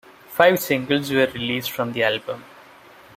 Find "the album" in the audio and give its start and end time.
1.93-2.43